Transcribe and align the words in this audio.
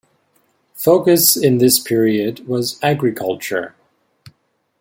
Focus 0.73 1.37
in 1.37 1.59
this 1.59 1.77
period 1.77 2.47
was 2.47 2.79
agriculture. 2.81 3.75